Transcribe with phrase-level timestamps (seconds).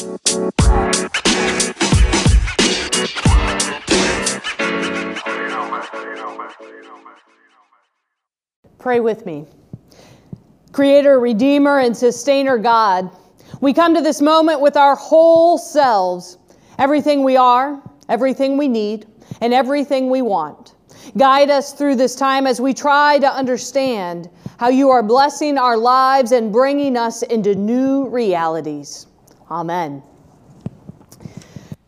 [0.00, 0.08] Pray
[9.00, 9.44] with me.
[10.72, 13.10] Creator, Redeemer, and Sustainer God,
[13.60, 16.38] we come to this moment with our whole selves,
[16.78, 19.04] everything we are, everything we need,
[19.42, 20.76] and everything we want.
[21.18, 25.76] Guide us through this time as we try to understand how you are blessing our
[25.76, 29.06] lives and bringing us into new realities.
[29.50, 30.04] Amen.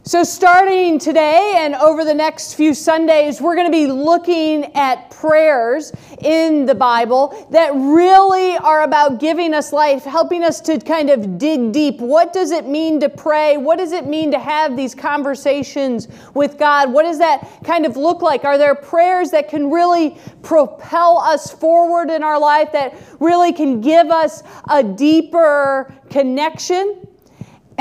[0.04, 5.12] So, starting today and over the next few Sundays, we're going to be looking at
[5.12, 11.08] prayers in the Bible that really are about giving us life, helping us to kind
[11.08, 12.00] of dig deep.
[12.00, 13.56] What does it mean to pray?
[13.58, 16.92] What does it mean to have these conversations with God?
[16.92, 18.44] What does that kind of look like?
[18.44, 23.80] Are there prayers that can really propel us forward in our life, that really can
[23.80, 27.06] give us a deeper connection?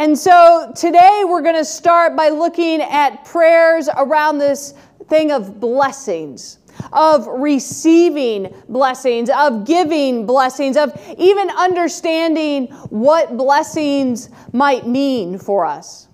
[0.02, 4.74] And so today we're going to start by looking at prayers around this
[5.10, 6.57] thing of blessings,
[6.91, 16.07] of receiving blessings, of giving blessings, of even understanding what blessings might mean for us.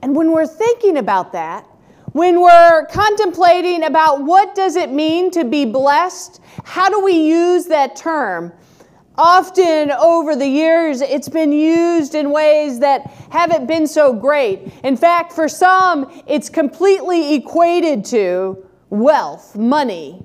[0.00, 1.66] And when we're thinking about that,
[2.12, 7.66] when we're contemplating about what does it mean to be blessed, how do we use
[7.66, 8.54] that term?
[9.18, 14.72] Often over the years, it's been used in ways that haven't been so great.
[14.84, 20.22] In fact, for some, it's completely equated to wealth, money.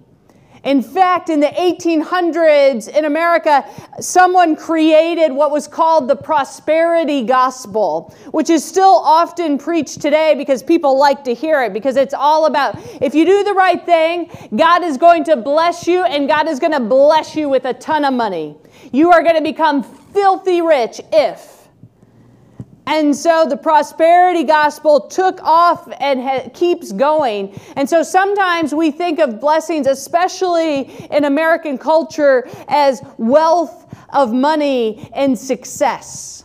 [0.64, 3.66] In fact, in the 1800s in America,
[4.00, 10.62] someone created what was called the prosperity gospel, which is still often preached today because
[10.62, 14.30] people like to hear it because it's all about if you do the right thing,
[14.56, 17.74] God is going to bless you and God is going to bless you with a
[17.74, 18.56] ton of money.
[18.92, 21.61] You are going to become filthy rich if.
[22.92, 27.58] And so the prosperity gospel took off and ha- keeps going.
[27.78, 35.10] And so sometimes we think of blessings, especially in American culture, as wealth of money
[35.14, 36.44] and success.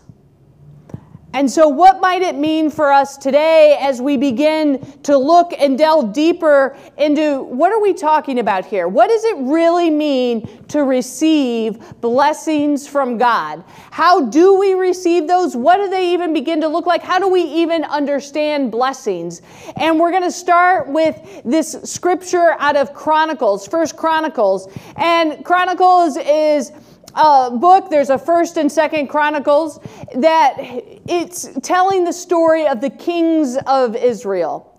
[1.36, 5.76] And so, what might it mean for us today as we begin to look and
[5.76, 8.88] delve deeper into what are we talking about here?
[8.88, 13.62] What does it really mean to receive blessings from God?
[13.90, 15.54] How do we receive those?
[15.54, 17.02] What do they even begin to look like?
[17.02, 19.42] How do we even understand blessings?
[19.76, 24.74] And we're going to start with this scripture out of Chronicles, First Chronicles.
[24.96, 26.72] And Chronicles is
[27.16, 29.80] uh, book, there's a first and second Chronicles,
[30.14, 34.72] that it's telling the story of the kings of Israel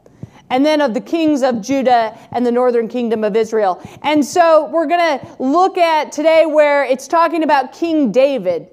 [0.50, 3.82] and then of the kings of Judah and the northern kingdom of Israel.
[4.02, 8.70] And so we're going to look at today where it's talking about King David.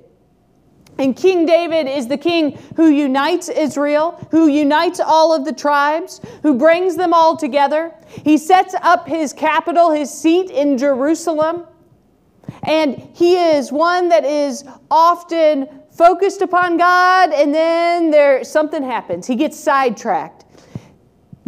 [0.99, 6.21] And King David is the king who unites Israel, who unites all of the tribes,
[6.43, 7.93] who brings them all together.
[8.09, 11.67] He sets up his capital, his seat in Jerusalem.
[12.63, 19.27] And he is one that is often focused upon God, and then there something happens.
[19.27, 20.45] He gets sidetracked.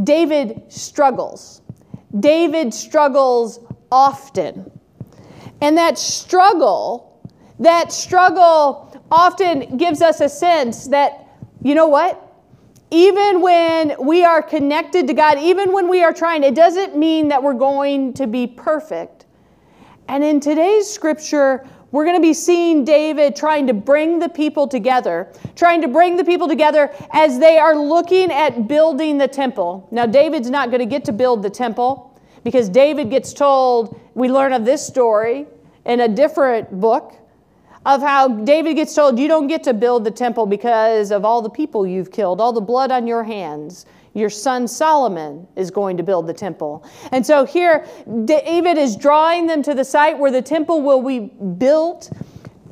[0.02, 1.62] David struggles.
[2.20, 4.70] David struggles often.
[5.60, 7.20] And that struggle,
[7.58, 11.26] that struggle often gives us a sense that,
[11.62, 12.22] you know what?
[12.90, 17.28] Even when we are connected to God, even when we are trying, it doesn't mean
[17.28, 19.15] that we're going to be perfect.
[20.08, 24.68] And in today's scripture, we're going to be seeing David trying to bring the people
[24.68, 29.88] together, trying to bring the people together as they are looking at building the temple.
[29.90, 34.30] Now, David's not going to get to build the temple because David gets told, we
[34.30, 35.46] learn of this story
[35.84, 37.14] in a different book
[37.84, 41.40] of how David gets told, you don't get to build the temple because of all
[41.40, 43.86] the people you've killed, all the blood on your hands.
[44.16, 46.86] Your son Solomon is going to build the temple.
[47.12, 47.86] And so here,
[48.24, 51.18] David is drawing them to the site where the temple will be
[51.58, 52.10] built,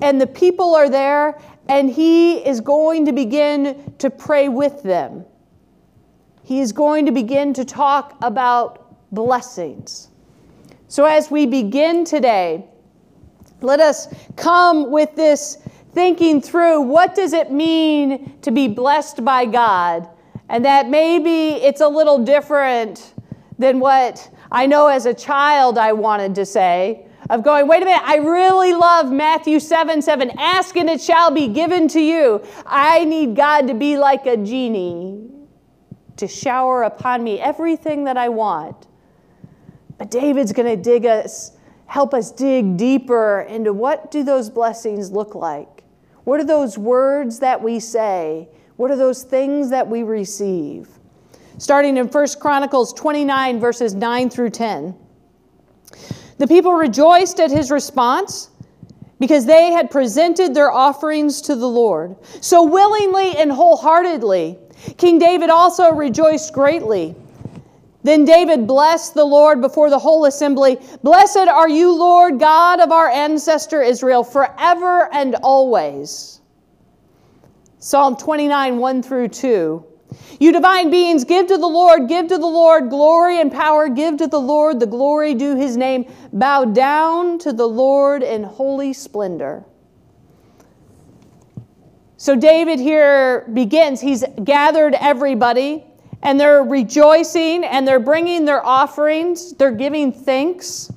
[0.01, 1.39] and the people are there,
[1.69, 5.27] and he is going to begin to pray with them.
[6.45, 10.09] He is going to begin to talk about blessings.
[10.89, 12.65] So as we begin today,
[13.61, 15.59] let us come with this
[15.93, 20.09] thinking through what does it mean to be blessed by God?
[20.49, 23.15] And that maybe it's a little different
[23.59, 27.07] than what I know as a child I wanted to say.
[27.31, 30.33] Of going, wait a minute, I really love Matthew 7 7.
[30.39, 32.45] Ask and it shall be given to you.
[32.67, 35.31] I need God to be like a genie
[36.17, 38.87] to shower upon me everything that I want.
[39.97, 41.53] But David's going to dig us,
[41.87, 45.83] help us dig deeper into what do those blessings look like?
[46.25, 50.89] What are those words that we say What are those things that we receive?
[51.59, 54.95] Starting in 1 Chronicles 29, verses 9 through 10.
[56.39, 58.51] The people rejoiced at his response
[59.21, 62.17] because they had presented their offerings to the Lord.
[62.41, 64.59] So willingly and wholeheartedly,
[64.97, 67.15] King David also rejoiced greatly.
[68.03, 70.79] Then David blessed the Lord before the whole assembly.
[71.03, 76.41] Blessed are you, Lord, God of our ancestor Israel, forever and always.
[77.85, 79.85] Psalm 29, 1 through 2.
[80.41, 84.17] You divine beings, give to the Lord, give to the Lord glory and power, give
[84.17, 86.11] to the Lord the glory due his name.
[86.33, 89.67] Bow down to the Lord in holy splendor.
[92.17, 94.01] So David here begins.
[94.01, 95.85] He's gathered everybody,
[96.23, 100.91] and they're rejoicing and they're bringing their offerings, they're giving thanks.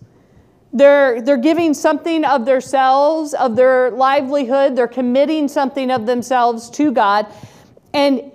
[0.74, 4.76] They're, they're giving something of themselves, of their livelihood.
[4.76, 7.28] They're committing something of themselves to God.
[7.94, 8.32] And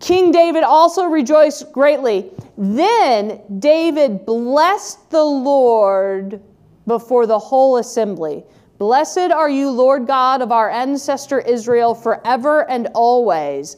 [0.00, 2.30] King David also rejoiced greatly.
[2.58, 6.42] Then David blessed the Lord
[6.86, 8.44] before the whole assembly.
[8.78, 13.76] Blessed are you, Lord God of our ancestor Israel, forever and always.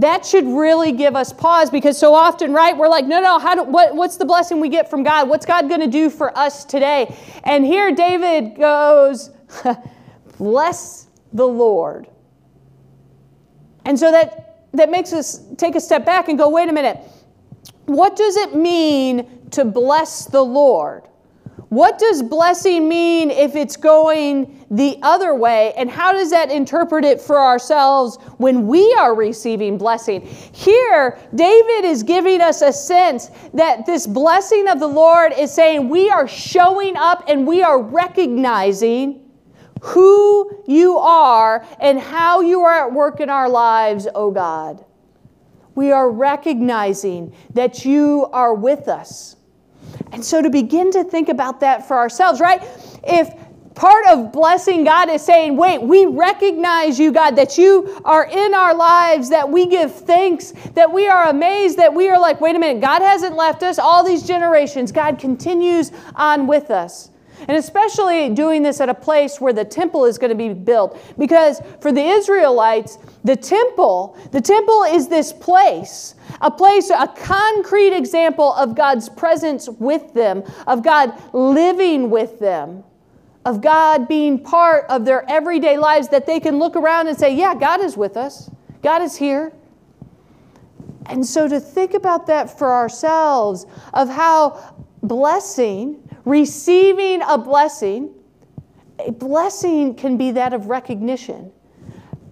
[0.00, 3.54] That should really give us pause because so often, right, we're like, no, no, how
[3.54, 5.28] do, what, what's the blessing we get from God?
[5.28, 7.14] What's God going to do for us today?
[7.44, 9.30] And here David goes,
[10.38, 12.08] bless the Lord.
[13.84, 16.98] And so that that makes us take a step back and go, wait a minute,
[17.86, 21.04] what does it mean to bless the Lord?
[21.70, 25.72] What does blessing mean if it's going the other way?
[25.76, 30.26] And how does that interpret it for ourselves when we are receiving blessing?
[30.52, 35.88] Here, David is giving us a sense that this blessing of the Lord is saying
[35.88, 39.30] we are showing up and we are recognizing
[39.80, 44.84] who you are and how you are at work in our lives, oh God.
[45.76, 49.36] We are recognizing that you are with us.
[50.12, 52.62] And so to begin to think about that for ourselves, right?
[53.04, 53.32] If
[53.74, 58.52] part of blessing God is saying, wait, we recognize you, God, that you are in
[58.54, 62.56] our lives, that we give thanks, that we are amazed, that we are like, wait
[62.56, 64.92] a minute, God hasn't left us all these generations.
[64.92, 67.10] God continues on with us.
[67.48, 70.98] And especially doing this at a place where the temple is going to be built.
[71.18, 77.94] Because for the Israelites, the temple, the temple is this place, a place, a concrete
[77.94, 82.82] example of God's presence with them, of God living with them,
[83.44, 87.34] of God being part of their everyday lives that they can look around and say,
[87.34, 88.50] yeah, God is with us.
[88.82, 89.52] God is here.
[91.06, 98.10] And so to think about that for ourselves, of how blessing Receiving a blessing,
[98.98, 101.50] a blessing can be that of recognition.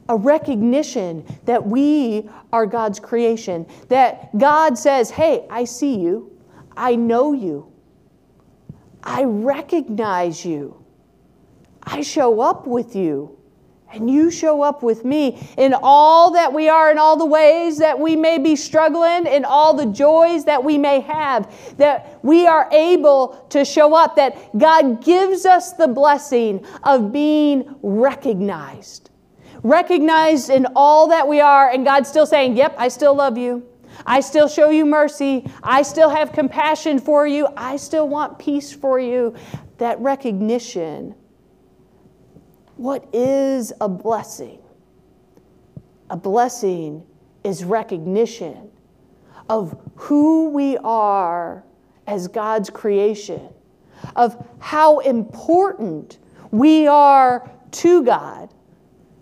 [0.09, 6.33] A recognition that we are God's creation, that God says, Hey, I see you,
[6.77, 7.73] I know you,
[9.03, 10.83] I recognize you,
[11.83, 13.39] I show up with you
[13.91, 17.79] and you show up with me in all that we are, in all the ways
[17.79, 22.47] that we may be struggling, in all the joys that we may have, that we
[22.47, 29.11] are able to show up, that God gives us the blessing of being recognized.
[29.63, 33.67] Recognized in all that we are, and God's still saying, Yep, I still love you.
[34.07, 35.51] I still show you mercy.
[35.63, 37.49] I still have compassion for you.
[37.57, 39.35] I still want peace for you.
[39.79, 41.15] That recognition
[42.79, 44.61] what is a blessing?
[46.11, 47.05] A blessing
[47.43, 48.71] is recognition
[49.49, 51.65] of who we are
[52.07, 53.49] as God's creation,
[54.15, 56.19] of how important
[56.53, 58.55] we are to God.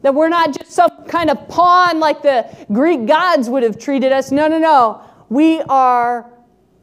[0.03, 4.13] That we're not just some kind of pawn like the Greek gods would have treated
[4.13, 4.31] us.
[4.31, 5.03] No, no, no.
[5.29, 6.31] We are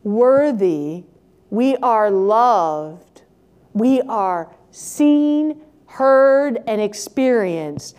[0.03, 1.03] worthy.
[1.49, 3.21] We are loved.
[3.73, 5.61] We are seen
[5.93, 7.95] heard, and experienced,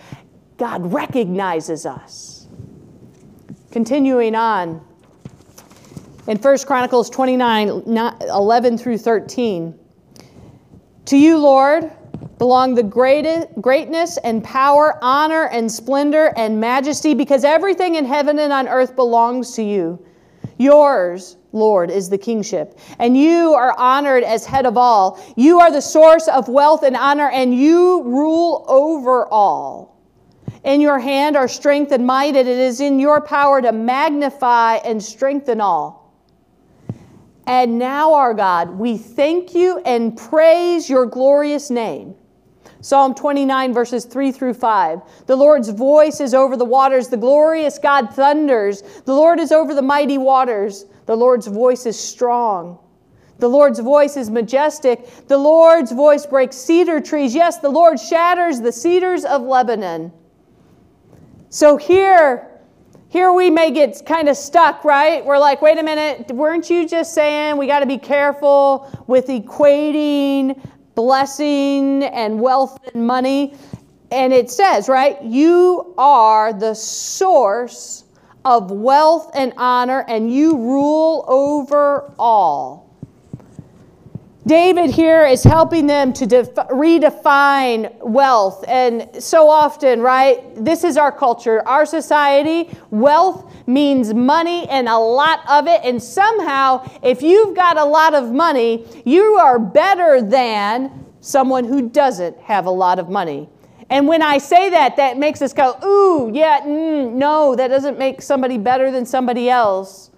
[0.59, 2.49] God recognizes us.
[3.71, 4.85] Continuing on,
[6.27, 9.79] in 1 Chronicles 29 11 through 13.
[11.07, 11.93] To you, Lord,
[12.39, 18.39] belong the greatest, greatness and power, honor and splendor and majesty, because everything in heaven
[18.39, 20.05] and on earth belongs to you.
[20.59, 22.79] Yours Lord, is the kingship.
[22.99, 25.25] And you are honored as head of all.
[25.37, 30.03] You are the source of wealth and honor, and you rule over all.
[30.65, 34.77] In your hand are strength and might, and it is in your power to magnify
[34.79, 36.13] and strengthen all.
[37.47, 42.17] And now, our God, we thank you and praise your glorious name.
[42.85, 45.01] Psalm 29, verses 3 through 5.
[45.25, 47.09] The Lord's voice is over the waters.
[47.09, 48.83] The glorious God thunders.
[49.07, 50.85] The Lord is over the mighty waters.
[51.07, 52.79] The Lord's voice is strong.
[53.39, 55.27] The Lord's voice is majestic.
[55.29, 57.35] The Lord's voice breaks cedar trees.
[57.35, 60.13] Yes, the Lord shatters the cedars of Lebanon.
[61.49, 62.51] So here,
[63.09, 65.25] here we may get kind of stuck, right?
[65.25, 69.29] We're like, wait a minute, weren't you just saying we got to be careful with
[69.29, 70.61] equating
[70.95, 73.55] blessing and wealth and money.
[74.11, 78.05] And it says, right, you are the source
[78.45, 82.84] of wealth and honor, and you rule over all.
[84.47, 88.63] David here is helping them to def- redefine wealth.
[88.69, 92.69] And so often, right, this is our culture, our society.
[92.91, 95.81] Wealth means money and a lot of it.
[95.83, 101.89] And somehow, if you've got a lot of money, you are better than someone who
[101.89, 103.49] doesn't have a lot of money.
[103.89, 107.99] And when I say that, that makes us go, ooh, yeah, mm, no, that doesn't
[107.99, 110.11] make somebody better than somebody else.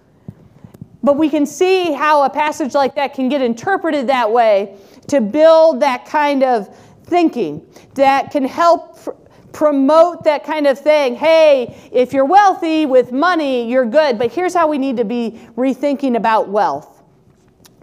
[1.07, 4.75] But we can see how a passage like that can get interpreted that way
[5.07, 6.67] to build that kind of
[7.05, 9.11] thinking that can help pr-
[9.53, 11.15] promote that kind of thing.
[11.15, 14.17] Hey, if you're wealthy with money, you're good.
[14.17, 17.01] But here's how we need to be rethinking about wealth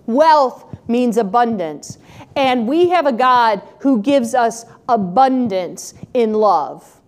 [0.05, 1.97] wealth means abundance.
[2.37, 7.01] And we have a God who gives us abundance in love.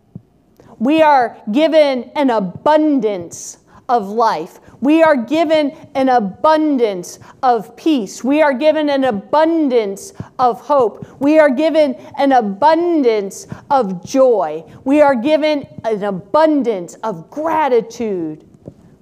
[0.78, 3.58] We are given an abundance
[3.88, 4.60] of life.
[4.80, 8.22] We are given an abundance of peace.
[8.22, 11.06] We are given an abundance of hope.
[11.20, 14.64] We are given an abundance of joy.
[14.84, 18.48] We are given an abundance of gratitude.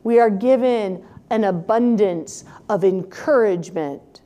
[0.03, 4.21] We are given an abundance of encouragement,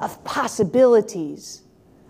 [0.00, 1.62] of possibilities,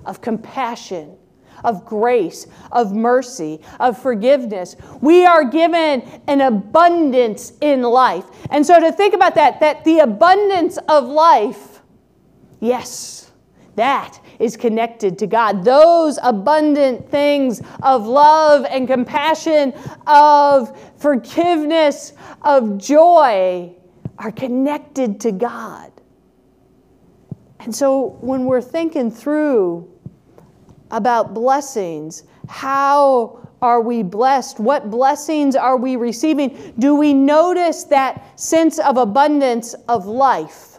[0.05, 1.17] of compassion
[1.65, 4.77] of grace, of mercy, of forgiveness.
[5.01, 8.25] We are given an abundance in life.
[8.51, 11.83] And so to think about that, that the abundance of life,
[12.61, 13.31] yes,
[13.77, 15.65] that is connected to God.
[15.65, 19.73] Those abundant things of love and compassion,
[20.07, 23.75] of forgiveness, of joy
[24.19, 25.91] are connected to God.
[27.61, 29.89] And so when we're thinking through
[30.93, 32.23] about blessings.
[32.49, 34.61] How are we blessed?
[34.61, 36.75] What blessings are we receiving?
[36.79, 40.79] Do we notice that sense of abundance of life?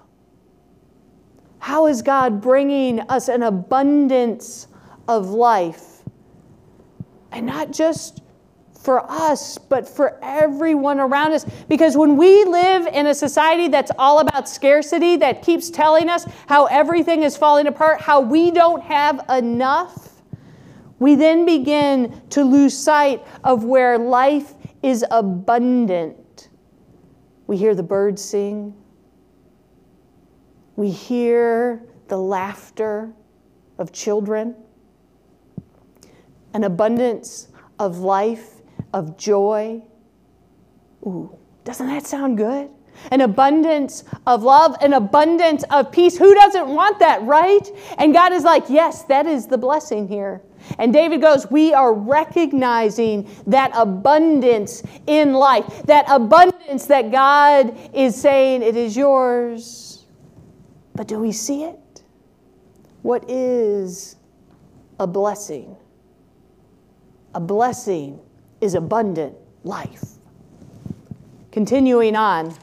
[1.59, 4.67] How is God bringing us an abundance
[5.07, 6.03] of life?
[7.31, 8.21] And not just
[8.83, 11.45] for us, but for everyone around us.
[11.69, 16.25] Because when we live in a society that's all about scarcity, that keeps telling us
[16.47, 20.21] how everything is falling apart, how we don't have enough,
[20.99, 26.49] we then begin to lose sight of where life is abundant.
[27.47, 28.75] We hear the birds sing.
[30.75, 33.13] We hear the laughter
[33.77, 34.55] of children,
[36.53, 37.47] an abundance
[37.79, 38.59] of life
[38.93, 39.81] of joy.
[41.05, 42.69] Ooh, doesn't that sound good?
[43.11, 46.17] An abundance of love, an abundance of peace.
[46.17, 47.67] Who doesn't want that, right?
[47.97, 50.41] And God is like, yes, that is the blessing here.
[50.77, 58.15] And David goes, We are recognizing that abundance in life, that abundance that God is
[58.15, 60.05] saying, It is yours.
[60.95, 62.03] But do we see it?
[63.01, 64.15] What is
[64.99, 65.75] a blessing?
[67.33, 68.19] A blessing
[68.63, 70.03] is abundant life.
[71.51, 72.55] Continuing on,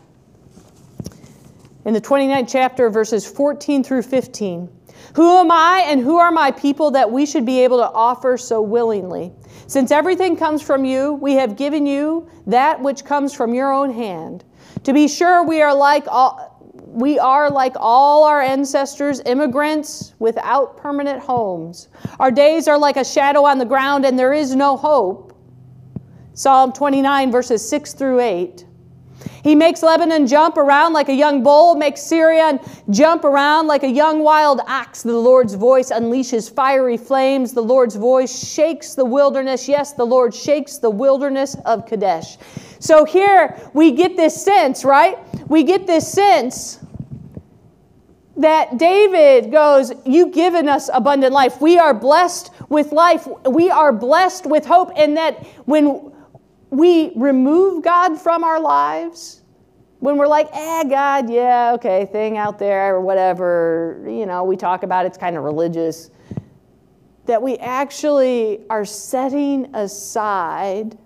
[1.84, 4.68] in the 29th chapter, verses 14 through 15.
[5.14, 8.36] Who am I and who are my people that we should be able to offer
[8.36, 9.32] so willingly?
[9.66, 13.92] Since everything comes from you, we have given you that which comes from your own
[13.92, 14.44] hand.
[14.84, 20.76] To be sure, we are like all, we are like all our ancestors, immigrants without
[20.76, 21.88] permanent homes.
[22.18, 25.29] Our days are like a shadow on the ground, and there is no hope.
[26.34, 28.64] Psalm 29, verses 6 through 8.
[29.42, 32.60] He makes Lebanon jump around like a young bull, makes Syria
[32.90, 35.02] jump around like a young wild ox.
[35.02, 37.52] The Lord's voice unleashes fiery flames.
[37.52, 39.68] The Lord's voice shakes the wilderness.
[39.68, 42.36] Yes, the Lord shakes the wilderness of Kadesh.
[42.78, 45.18] So here we get this sense, right?
[45.48, 46.78] We get this sense
[48.36, 51.60] that David goes, You've given us abundant life.
[51.60, 53.26] We are blessed with life.
[53.46, 54.92] We are blessed with hope.
[54.96, 56.12] And that when
[56.70, 59.42] we remove God from our lives,
[59.98, 64.56] when we're like, eh, God, yeah, okay, thing out there or whatever, you know, we
[64.56, 66.10] talk about it's kind of religious.
[67.26, 70.98] that we actually are setting aside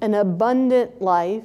[0.00, 1.42] an abundant life,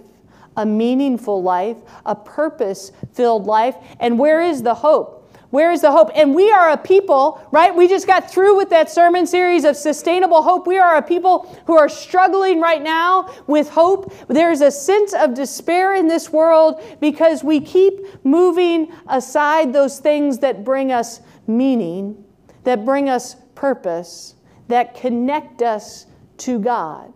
[0.58, 3.76] a meaningful life, a purpose filled life.
[4.00, 5.23] And where is the hope?
[5.54, 6.10] Where is the hope?
[6.16, 7.76] And we are a people, right?
[7.76, 10.66] We just got through with that sermon series of sustainable hope.
[10.66, 14.12] We are a people who are struggling right now with hope.
[14.30, 20.40] There's a sense of despair in this world because we keep moving aside those things
[20.40, 22.26] that bring us meaning,
[22.64, 24.34] that bring us purpose,
[24.70, 26.08] that connect us
[26.38, 27.14] to God,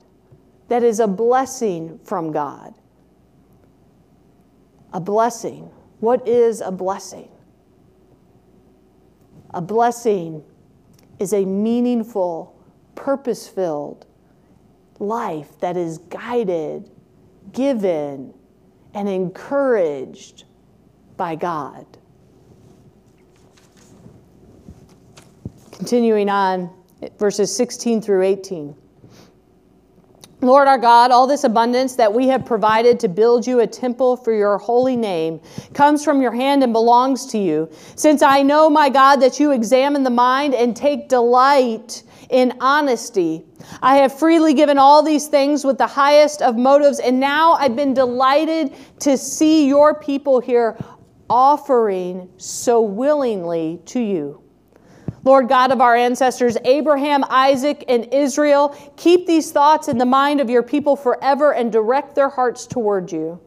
[0.67, 2.75] that is a blessing from God.
[4.93, 5.71] A blessing.
[6.01, 7.29] What is a blessing?
[9.51, 10.43] A blessing
[11.19, 12.55] is a meaningful,
[12.95, 14.05] purpose filled
[14.99, 16.89] life that is guided,
[17.53, 18.33] given,
[18.93, 20.45] and encouraged
[21.15, 21.85] by God.
[25.71, 26.71] Continuing on,
[27.19, 28.75] verses 16 through 18.
[30.41, 34.15] Lord our God, all this abundance that we have provided to build you a temple
[34.15, 35.41] for your holy name
[35.73, 37.67] comes from your hand and belongs to you.
[37.95, 43.45] Since I know, my God, that you examine the mind and take delight in honesty.
[43.81, 47.75] I have freely given all these things with the highest of motives, and now I've
[47.75, 50.77] been delighted to see your people here
[51.29, 54.46] offering so willingly to you.
[55.23, 60.39] Lord God of our ancestors, Abraham, Isaac, and Israel, keep these thoughts in the mind
[60.41, 63.39] of your people forever and direct their hearts toward you.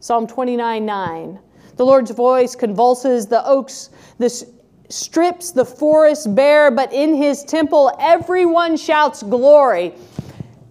[0.00, 1.38] Psalm 29 9.
[1.76, 4.46] The Lord's voice convulses the oaks, the
[4.88, 9.94] strips the forest bare, but in his temple everyone shouts glory.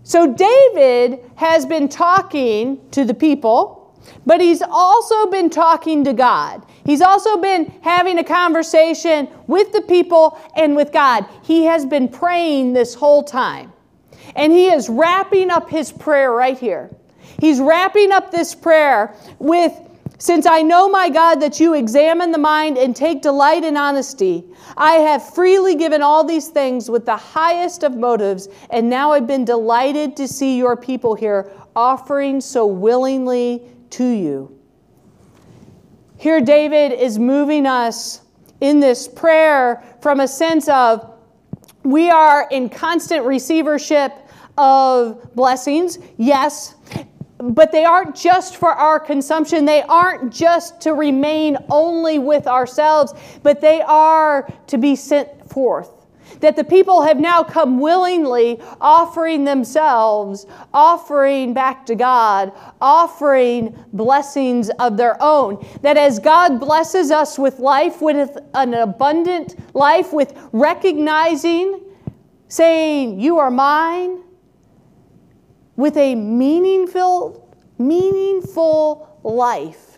[0.04, 3.82] So David has been talking to the people
[4.26, 6.66] but he's also been talking to God.
[6.86, 11.26] He's also been having a conversation with the people and with God.
[11.44, 13.72] He has been praying this whole time.
[14.36, 16.90] And he is wrapping up his prayer right here.
[17.40, 19.74] He's wrapping up this prayer with
[20.22, 24.46] since I know, my God, that you examine the mind and take delight in honesty,
[24.78, 29.26] I have freely given all these things with the highest of motives, and now I've
[29.26, 34.61] been delighted to see your people here offering so willingly to you.
[36.22, 38.22] Here, David is moving us
[38.60, 41.16] in this prayer from a sense of
[41.82, 44.14] we are in constant receivership
[44.56, 46.76] of blessings, yes,
[47.40, 49.66] but they aren't just for our consumption.
[49.66, 56.01] They aren't just to remain only with ourselves, but they are to be sent forth
[56.42, 62.52] that the people have now come willingly offering themselves, offering back to God,
[62.82, 65.66] offering blessings of their own.
[65.82, 71.82] That as God blesses us with life, with an abundant life, with recognizing,
[72.48, 74.24] saying, You are mine,
[75.76, 79.91] with a meaningful, meaningful life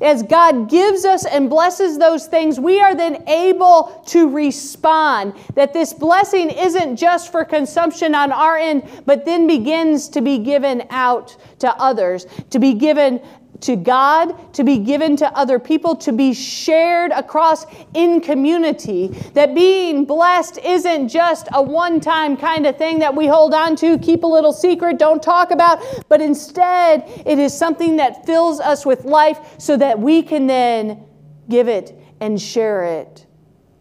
[0.00, 5.34] as God gives us and blesses those things, we are then able to respond.
[5.54, 10.38] That this blessing isn't just for consumption on our end, but then begins to be
[10.38, 13.20] given out to others, to be given
[13.60, 19.08] to God, to be given to other people, to be shared across in community.
[19.34, 23.76] That being blessed isn't just a one time kind of thing that we hold on
[23.76, 28.60] to, keep a little secret, don't talk about, but instead it is something that fills
[28.60, 31.04] us with life so that we can then
[31.48, 33.26] give it and share it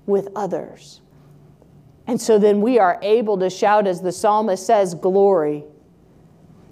[0.05, 1.01] with others.
[2.07, 5.65] And so then we are able to shout, as the psalmist says, glory.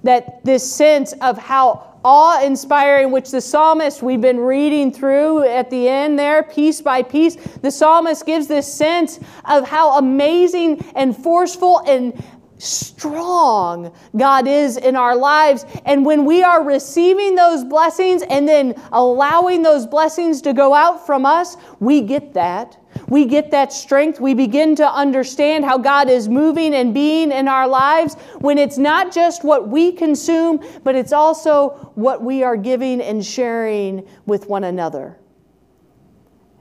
[0.02, 5.68] That this sense of how awe inspiring, which the psalmist, we've been reading through at
[5.70, 7.34] the end there, piece by piece.
[7.34, 12.14] The psalmist gives this sense of how amazing and forceful and
[12.58, 15.66] strong God is in our lives.
[15.84, 21.04] And when we are receiving those blessings and then allowing those blessings to go out
[21.04, 24.20] from us, we get that we get that strength.
[24.20, 28.78] We begin to understand how God is moving and being in our lives when it's
[28.78, 34.48] not just what we consume, but it's also what we are giving and sharing with
[34.48, 35.18] one another.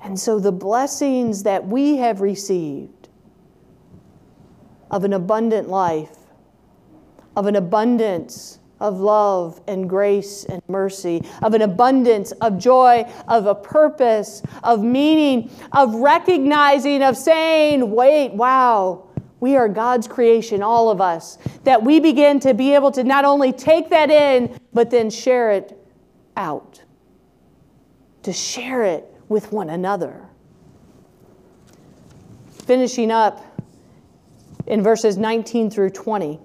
[0.04, 3.10] And so the blessings that we have received
[4.92, 6.16] of an abundant life,
[7.36, 13.48] of an abundance of love and grace and mercy, of an abundance of joy, of
[13.48, 19.08] a purpose, of meaning, of recognizing, of saying, wait, wow,
[19.40, 21.38] we are God's creation, all of us.
[21.64, 25.52] That we begin to be able to not only take that in, but then share
[25.52, 25.78] it
[26.36, 26.82] out,
[28.24, 30.26] to share it with one another.
[32.50, 33.44] Finishing up
[34.68, 36.40] in verses 19 through 20.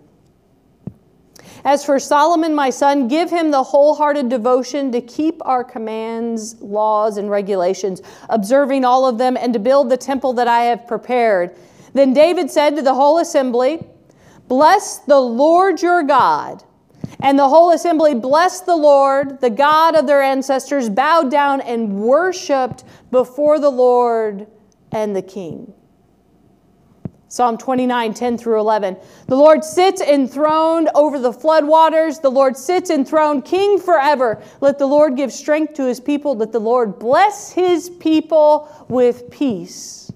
[1.65, 7.17] As for Solomon, my son, give him the wholehearted devotion to keep our commands, laws,
[7.17, 11.55] and regulations, observing all of them, and to build the temple that I have prepared.
[11.93, 13.85] Then David said to the whole assembly,
[14.49, 16.65] Bless the Lord your God.
[17.21, 22.01] And the whole assembly blessed the Lord, the God of their ancestors, bowed down and
[22.01, 24.47] worshiped before the Lord
[24.91, 25.73] and the king.
[27.31, 28.97] Psalm 29, 10 through 11.
[29.29, 32.21] The Lord sits enthroned over the floodwaters.
[32.21, 34.43] The Lord sits enthroned, king forever.
[34.61, 36.35] Let the Lord give strength to his people.
[36.35, 40.11] Let the Lord bless his people with peace.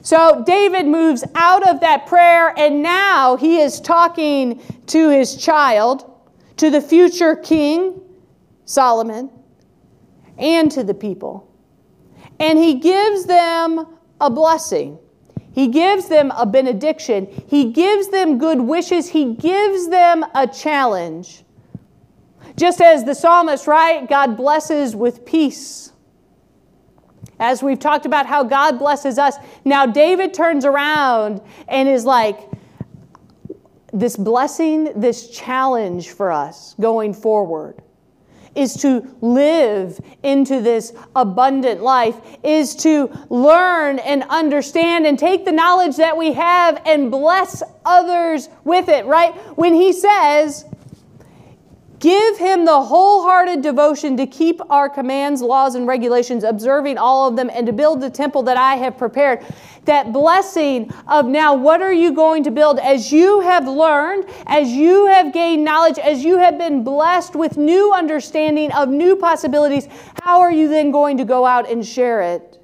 [0.00, 6.10] So David moves out of that prayer, and now he is talking to his child,
[6.56, 8.00] to the future king,
[8.64, 9.28] Solomon,
[10.38, 11.46] and to the people.
[12.40, 13.86] And he gives them
[14.18, 14.98] a blessing.
[15.54, 17.26] He gives them a benediction.
[17.46, 19.08] He gives them good wishes.
[19.08, 21.44] He gives them a challenge.
[22.56, 24.08] Just as the psalmist, right?
[24.08, 25.92] God blesses with peace.
[27.38, 32.38] As we've talked about how God blesses us, now David turns around and is like,
[33.92, 37.82] this blessing, this challenge for us going forward
[38.54, 45.52] is to live into this abundant life, is to learn and understand and take the
[45.52, 49.34] knowledge that we have and bless others with it, right?
[49.56, 50.64] When he says,
[52.02, 57.36] Give him the wholehearted devotion to keep our commands, laws, and regulations, observing all of
[57.36, 59.46] them, and to build the temple that I have prepared.
[59.84, 64.72] That blessing of now, what are you going to build as you have learned, as
[64.72, 69.86] you have gained knowledge, as you have been blessed with new understanding of new possibilities?
[70.24, 72.60] How are you then going to go out and share it?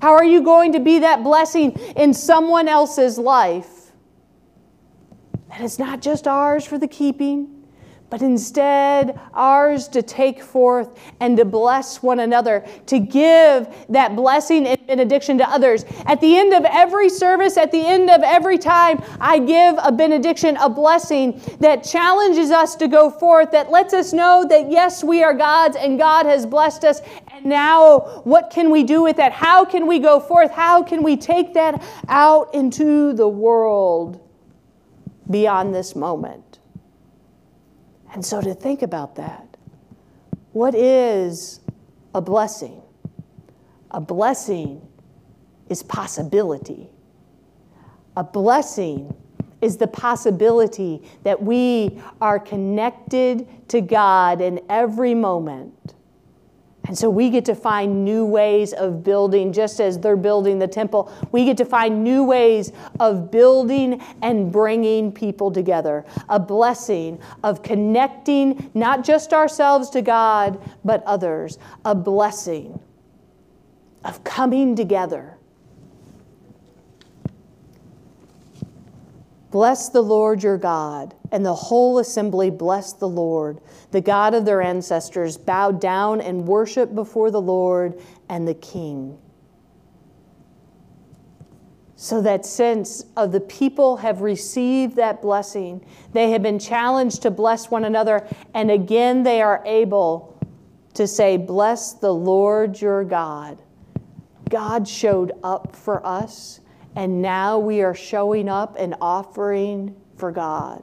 [0.00, 3.92] How are you going to be that blessing in someone else's life?
[5.50, 7.57] That is not just ours for the keeping
[8.10, 14.66] but instead ours to take forth and to bless one another, to give that blessing
[14.66, 15.84] and benediction to others.
[16.06, 19.92] At the end of every service, at the end of every time, I give a
[19.92, 25.04] benediction, a blessing that challenges us to go forth, that lets us know that yes,
[25.04, 27.00] we are God's and God has blessed us.
[27.32, 29.32] And now, what can we do with that?
[29.32, 30.50] How can we go forth?
[30.50, 34.20] How can we take that out into the world
[35.30, 36.47] beyond this moment?
[38.18, 39.46] And so to think about that,
[40.50, 41.60] what is
[42.16, 42.82] a blessing?
[43.92, 44.82] A blessing
[45.68, 46.88] is possibility.
[48.16, 49.14] A blessing
[49.60, 55.94] is the possibility that we are connected to God in every moment
[56.88, 60.66] and so we get to find new ways of building, just as they're building the
[60.66, 61.12] temple.
[61.30, 66.04] We get to find new ways of building and bringing people together.
[66.30, 71.58] A blessing of connecting not just ourselves to God, but others.
[71.84, 72.80] A blessing
[74.04, 75.37] of coming together
[79.50, 81.14] Bless the Lord your God.
[81.32, 83.60] And the whole assembly blessed the Lord.
[83.90, 89.18] The God of their ancestors bowed down and worshiped before the Lord and the king.
[91.96, 97.30] So that sense of the people have received that blessing, they have been challenged to
[97.30, 100.38] bless one another, and again they are able
[100.94, 103.60] to say, Bless the Lord your God.
[104.48, 106.60] God showed up for us
[106.98, 110.82] and now we are showing up and offering for God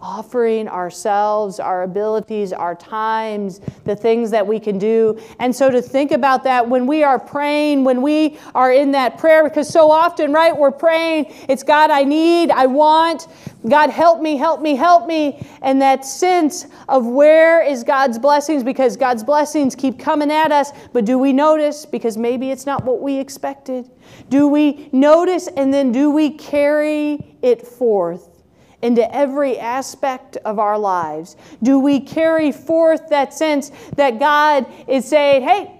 [0.00, 5.18] offering ourselves, our abilities, our times, the things that we can do.
[5.40, 9.18] And so to think about that when we are praying, when we are in that
[9.18, 13.26] prayer, because so often, right, we're praying, it's God, I need, I want,
[13.68, 15.44] God, help me, help me, help me.
[15.62, 20.70] And that sense of where is God's blessings, because God's blessings keep coming at us,
[20.92, 21.84] but do we notice?
[21.84, 23.90] Because maybe it's not what we expected.
[24.28, 28.37] Do we notice and then do we carry it forth?
[28.82, 31.36] Into every aspect of our lives?
[31.62, 35.78] Do we carry forth that sense that God is saying, hey,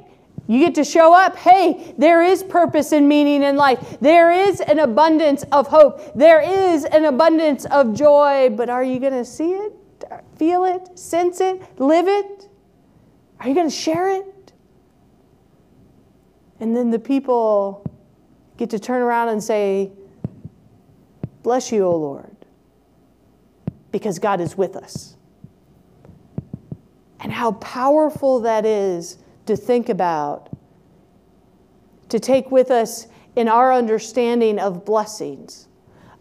[0.49, 1.37] you get to show up.
[1.37, 3.99] Hey, there is purpose and meaning in life.
[4.01, 6.15] There is an abundance of hope.
[6.15, 8.49] There is an abundance of joy.
[8.49, 9.75] But are you going to see it,
[10.37, 12.49] feel it, sense it, live it?
[13.41, 14.53] Are you going to share it?
[16.61, 17.85] And then the people
[18.57, 19.93] get to turn around and say,
[21.43, 22.38] Bless you, O Lord
[23.91, 25.17] because God is with us.
[27.21, 30.51] And how powerful that is to think about,
[32.11, 35.69] to take with us in our understanding of blessings.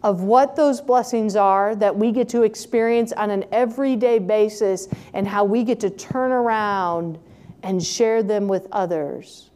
[0.03, 5.27] of what those blessings are that we get to experience on an everyday basis and
[5.27, 7.17] how we get to turn around
[7.63, 9.49] and share them with others.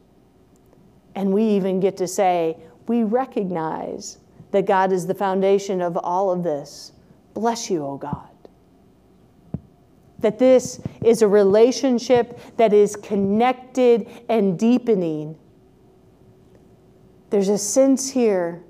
[1.15, 4.17] And we even get to say, we recognize
[4.52, 6.91] that God is the foundation of all of this.
[7.34, 8.28] Bless you, O oh God.
[10.20, 15.38] That this is a relationship that is connected and deepening.
[17.30, 18.63] There's a sense here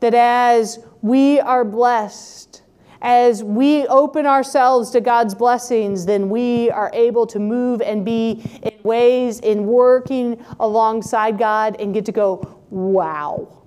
[0.00, 2.62] that as we are blessed,
[3.00, 8.42] as we open ourselves to God's blessings, then we are able to move and be
[8.62, 13.57] in ways in working alongside God and get to go, wow.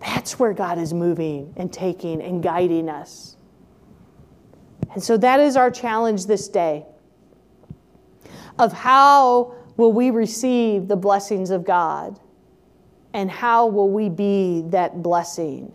[0.00, 3.36] That's where God is moving and taking and guiding us.
[4.92, 6.86] And so that is our challenge this day
[8.58, 12.18] of how will we receive the blessings of God
[13.12, 15.72] and how will we be that blessing,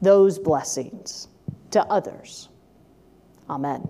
[0.00, 1.28] those blessings
[1.70, 2.48] to others.
[3.48, 3.88] Amen.